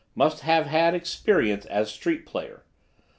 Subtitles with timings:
[0.15, 2.63] Must have had experience as street player.